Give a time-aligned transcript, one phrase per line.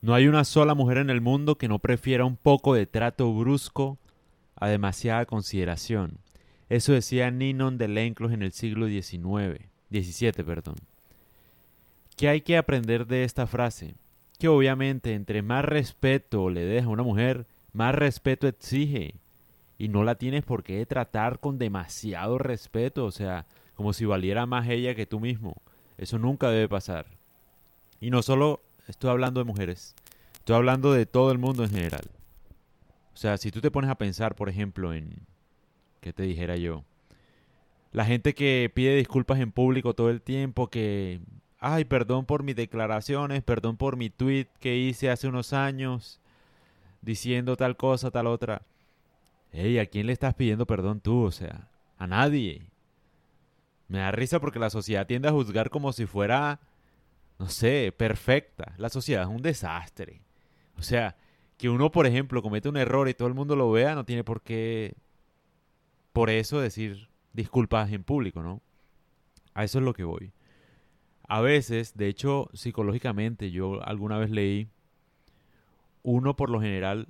[0.00, 3.32] No hay una sola mujer en el mundo que no prefiera un poco de trato
[3.34, 3.98] brusco
[4.54, 6.18] a demasiada consideración.
[6.68, 10.76] Eso decía Ninon de Lenclos en el siglo XIX, XVII, perdón.
[12.16, 13.94] ¿Qué hay que aprender de esta frase?
[14.38, 19.14] Que obviamente entre más respeto le deja a una mujer, más respeto exige.
[19.78, 24.46] Y no la tienes por qué tratar con demasiado respeto, o sea, como si valiera
[24.46, 25.56] más ella que tú mismo.
[25.96, 27.06] Eso nunca debe pasar.
[28.00, 29.94] Y no solo estoy hablando de mujeres,
[30.34, 32.10] estoy hablando de todo el mundo en general.
[33.14, 35.26] O sea, si tú te pones a pensar, por ejemplo, en,
[36.00, 36.84] ¿qué te dijera yo?
[37.92, 41.20] La gente que pide disculpas en público todo el tiempo, que,
[41.58, 46.20] ay, perdón por mis declaraciones, perdón por mi tweet que hice hace unos años,
[47.02, 48.62] diciendo tal cosa, tal otra.
[49.52, 51.24] Ey, ¿a quién le estás pidiendo perdón tú?
[51.24, 52.70] O sea, a nadie.
[53.88, 56.60] Me da risa porque la sociedad tiende a juzgar como si fuera,
[57.38, 58.74] no sé, perfecta.
[58.78, 60.20] La sociedad es un desastre.
[60.76, 61.16] O sea,
[61.56, 64.24] que uno, por ejemplo, comete un error y todo el mundo lo vea, no tiene
[64.24, 64.94] por qué,
[66.12, 68.60] por eso, decir disculpas en público, ¿no?
[69.54, 70.32] A eso es lo que voy.
[71.26, 74.68] A veces, de hecho, psicológicamente, yo alguna vez leí,
[76.02, 77.08] uno por lo general,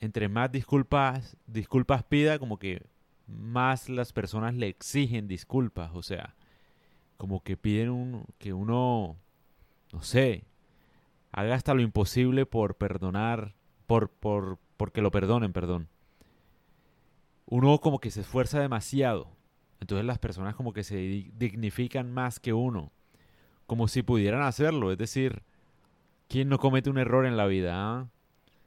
[0.00, 2.86] entre más disculpas, disculpas pida, como que
[3.26, 6.34] más las personas le exigen disculpas, o sea,
[7.16, 9.16] como que piden un, que uno,
[9.92, 10.44] no sé,
[11.32, 13.54] haga hasta lo imposible por perdonar,
[13.86, 15.88] por, por, porque lo perdonen, perdón.
[17.46, 19.30] Uno como que se esfuerza demasiado,
[19.80, 22.92] entonces las personas como que se dignifican más que uno,
[23.66, 25.42] como si pudieran hacerlo, es decir,
[26.28, 27.74] ¿quién no comete un error en la vida?
[27.74, 28.08] Ah?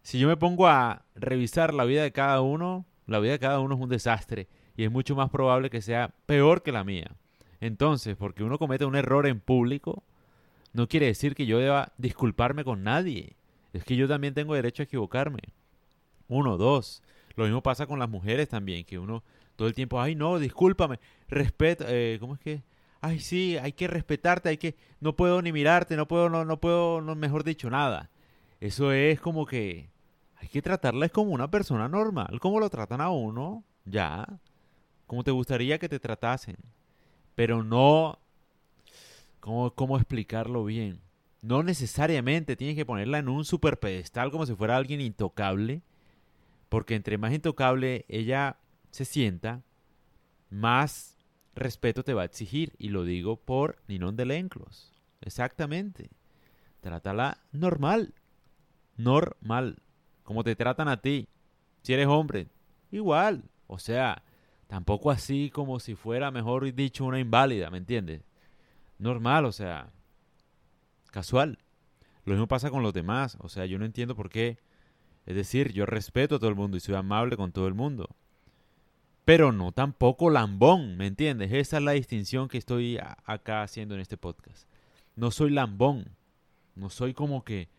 [0.03, 3.59] Si yo me pongo a revisar la vida de cada uno, la vida de cada
[3.59, 7.11] uno es un desastre y es mucho más probable que sea peor que la mía.
[7.59, 10.03] Entonces, porque uno comete un error en público,
[10.73, 13.35] no quiere decir que yo deba disculparme con nadie.
[13.73, 15.39] Es que yo también tengo derecho a equivocarme.
[16.27, 17.01] Uno, dos.
[17.35, 19.23] Lo mismo pasa con las mujeres también, que uno
[19.55, 22.63] todo el tiempo, ay no, discúlpame, respeta, eh, ¿cómo es que?
[22.99, 26.59] Ay sí, hay que respetarte, hay que, no puedo ni mirarte, no puedo, no, no
[26.59, 28.09] puedo, no, mejor dicho, nada.
[28.59, 29.89] Eso es como que
[30.37, 34.27] hay que tratarles como una persona normal, como lo tratan a uno, ya,
[35.07, 36.57] como te gustaría que te tratasen,
[37.35, 38.19] pero no,
[39.41, 41.01] ¿cómo, cómo explicarlo bien?
[41.41, 45.81] No necesariamente tienes que ponerla en un super pedestal como si fuera alguien intocable,
[46.69, 48.59] porque entre más intocable ella
[48.91, 49.63] se sienta,
[50.49, 51.17] más
[51.55, 54.93] respeto te va a exigir, y lo digo por Ninón de Lenclos.
[55.19, 56.09] Exactamente.
[56.79, 58.13] Trátala normal
[58.97, 59.81] normal,
[60.23, 61.27] como te tratan a ti.
[61.81, 62.47] Si eres hombre,
[62.91, 63.43] igual.
[63.67, 64.23] O sea,
[64.67, 68.21] tampoco así como si fuera, mejor dicho, una inválida, ¿me entiendes?
[69.01, 69.89] Normal, o sea,
[71.09, 71.57] casual.
[72.23, 73.35] Lo mismo pasa con los demás.
[73.39, 74.59] O sea, yo no entiendo por qué.
[75.25, 78.15] Es decir, yo respeto a todo el mundo y soy amable con todo el mundo.
[79.25, 81.51] Pero no tampoco lambón, ¿me entiendes?
[81.51, 84.67] Esa es la distinción que estoy acá haciendo en este podcast.
[85.15, 86.15] No soy lambón.
[86.75, 87.69] No soy como que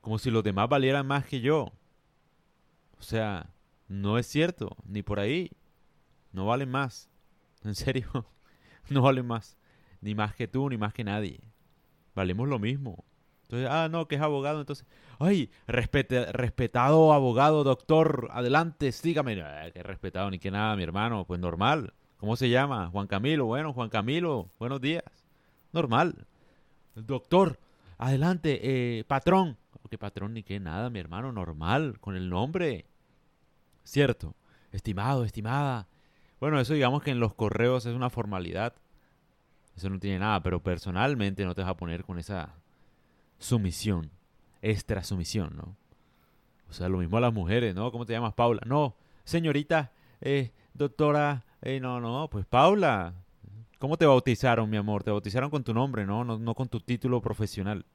[0.00, 1.72] como si los demás valieran más que yo.
[2.98, 3.50] O sea,
[3.86, 5.50] no es cierto, ni por ahí.
[6.32, 7.10] No valen más.
[7.64, 8.08] En serio,
[8.88, 9.58] no valen más.
[10.00, 11.40] Ni más que tú, ni más que nadie.
[12.14, 13.04] Valemos lo mismo.
[13.42, 14.86] Entonces, ah, no, que es abogado, entonces,
[15.18, 19.42] ay, respete, respetado abogado, doctor, adelante, sígame.
[19.72, 21.92] que respetado ni que nada, mi hermano, pues normal.
[22.18, 22.90] ¿Cómo se llama?
[22.90, 25.02] Juan Camilo, bueno, Juan Camilo, buenos días.
[25.72, 26.26] Normal.
[26.94, 27.58] Doctor,
[27.98, 29.56] adelante, eh, patrón,
[29.90, 32.86] qué patrón ni qué nada, mi hermano, normal, con el nombre.
[33.82, 34.36] Cierto,
[34.70, 35.88] estimado, estimada.
[36.38, 38.74] Bueno, eso digamos que en los correos es una formalidad.
[39.80, 42.54] Eso no tiene nada, pero personalmente no te vas a poner con esa
[43.38, 44.10] sumisión,
[44.60, 45.74] extra sumisión, ¿no?
[46.68, 47.90] O sea, lo mismo a las mujeres, ¿no?
[47.90, 48.60] ¿Cómo te llamas, Paula?
[48.66, 53.14] No, señorita, eh, doctora, eh, no, no, pues Paula.
[53.78, 55.02] ¿Cómo te bautizaron, mi amor?
[55.02, 56.24] Te bautizaron con tu nombre, ¿no?
[56.24, 57.86] No, no con tu título profesional.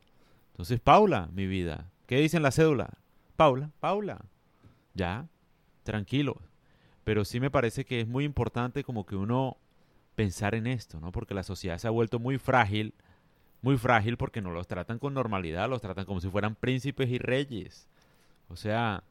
[0.53, 1.91] Entonces, Paula, mi vida.
[2.07, 2.97] ¿Qué dice en la cédula?
[3.35, 4.25] Paula, Paula.
[4.95, 5.27] Ya,
[5.83, 6.41] tranquilo.
[7.03, 9.57] Pero sí me parece que es muy importante como que uno
[10.15, 11.11] pensar en esto, ¿no?
[11.11, 12.93] Porque la sociedad se ha vuelto muy frágil,
[13.61, 17.17] muy frágil porque no los tratan con normalidad, los tratan como si fueran príncipes y
[17.17, 17.87] reyes.
[18.49, 19.03] O sea,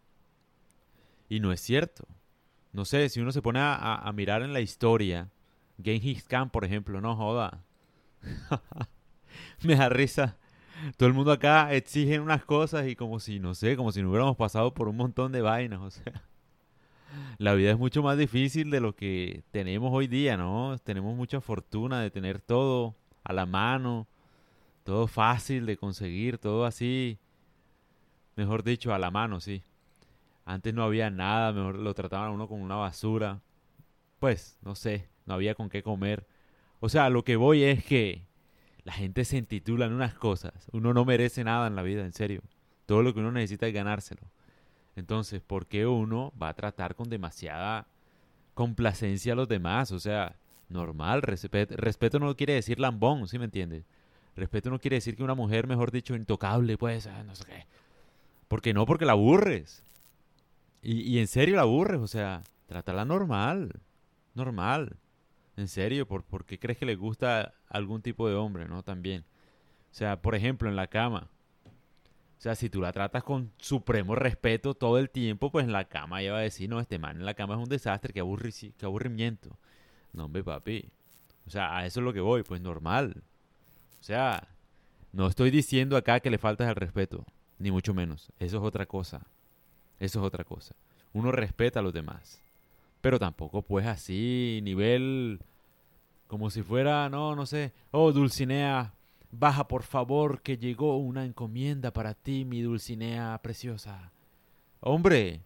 [1.29, 2.07] y no es cierto.
[2.73, 5.31] No sé, si uno se pone a, mirar en la historia,
[5.83, 7.63] Genghis Khan, por ejemplo, no joda.
[9.63, 10.37] me da risa
[10.97, 14.11] todo el mundo acá exige unas cosas y como si, no sé, como si no
[14.11, 16.23] hubiéramos pasado por un montón de vainas, o sea.
[17.39, 20.77] La vida es mucho más difícil de lo que tenemos hoy día, ¿no?
[20.83, 22.95] Tenemos mucha fortuna de tener todo
[23.25, 24.07] a la mano,
[24.85, 27.19] todo fácil de conseguir, todo así.
[28.37, 29.63] mejor dicho, a la mano, sí.
[30.45, 33.41] Antes no había nada, mejor lo trataban a uno como una basura.
[34.19, 36.27] Pues, no sé, no había con qué comer.
[36.81, 38.27] O sea, lo que voy es que
[38.85, 40.53] la gente se intitula en unas cosas.
[40.73, 42.43] Uno no merece nada en la vida, en serio.
[42.87, 44.23] Todo lo que uno necesita es ganárselo.
[44.97, 47.87] Entonces, ¿por qué uno va a tratar con demasiada
[48.55, 49.91] complacencia a los demás?
[49.93, 50.37] O sea,
[50.69, 53.85] normal, respeto, no quiere decir lambón, ¿sí me entiendes?
[54.37, 57.67] Respeto no quiere decir que una mujer, mejor dicho, intocable, pues, ah, no sé qué.
[58.49, 58.85] ¿Por qué no?
[58.87, 59.83] Porque la aburres.
[60.83, 63.81] Y, y en serio la aburres, o sea, trátala normal.
[64.35, 64.97] Normal.
[65.57, 68.83] En serio, ¿por, ¿por qué crees que le gusta algún tipo de hombre, no?
[68.83, 69.25] También.
[69.93, 71.29] O sea, por ejemplo, en la cama.
[72.45, 76.21] Sea, si tú la tratas con supremo respeto todo el tiempo, pues en la cama
[76.21, 78.21] ella va a decir, no, este man en la cama es un desastre, qué,
[78.77, 79.57] qué aburrimiento.
[80.13, 80.91] No, hombre, papi.
[81.47, 83.23] O sea, a eso es lo que voy, pues normal.
[83.99, 84.47] O sea,
[85.11, 87.25] no estoy diciendo acá que le faltas el respeto,
[87.59, 88.31] ni mucho menos.
[88.39, 89.23] Eso es otra cosa.
[89.99, 90.75] Eso es otra cosa.
[91.15, 92.43] Uno respeta a los demás.
[93.01, 95.41] Pero tampoco pues así, nivel
[96.27, 98.93] como si fuera, no, no sé, oh Dulcinea,
[99.39, 104.13] baja por favor que llegó una encomienda para ti, mi Dulcinea preciosa.
[104.81, 105.43] Hombre,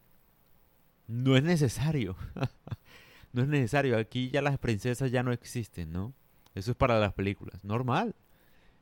[1.07, 2.17] no es necesario.
[3.33, 3.97] no es necesario.
[3.99, 6.13] Aquí ya las princesas ya no existen, ¿no?
[6.55, 7.63] Eso es para las películas.
[7.65, 8.15] Normal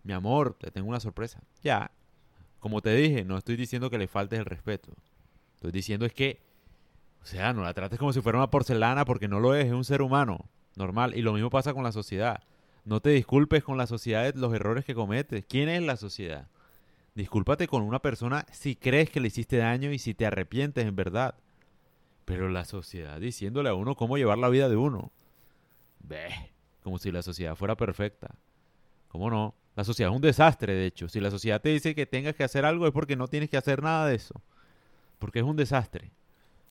[0.07, 1.41] mi amor, te tengo una sorpresa.
[1.63, 1.91] Ya,
[2.61, 4.93] como te dije, no estoy diciendo que le faltes el respeto.
[5.57, 6.41] Estoy diciendo es que,
[7.23, 9.73] o sea, no la trates como si fuera una porcelana porque no lo es, es
[9.73, 11.17] un ser humano, normal.
[11.17, 12.41] Y lo mismo pasa con la sociedad.
[12.87, 15.45] No te disculpes con la sociedad los errores que cometes.
[15.45, 16.47] ¿Quién es la sociedad?
[17.17, 20.95] Discúlpate con una persona si crees que le hiciste daño y si te arrepientes en
[20.95, 21.35] verdad.
[22.25, 25.11] Pero la sociedad diciéndole a uno cómo llevar la vida de uno.
[25.99, 26.29] Ve,
[26.85, 28.37] como si la sociedad fuera perfecta.
[29.09, 29.57] ¿Cómo no?
[29.75, 31.09] La sociedad es un desastre, de hecho.
[31.09, 33.57] Si la sociedad te dice que tengas que hacer algo es porque no tienes que
[33.57, 34.41] hacer nada de eso.
[35.19, 36.13] Porque es un desastre.